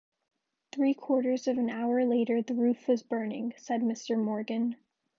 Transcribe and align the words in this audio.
"Three 0.71 0.95
quarters 0.95 1.47
of 1.47 1.59
an 1.59 1.69
hour 1.69 2.03
later 2.03 2.41
the 2.41 2.55
roof 2.55 2.87
was 2.87 3.03
burning", 3.03 3.53
said 3.55 3.81
Mr 3.83 4.17
Morgan. 4.17 4.77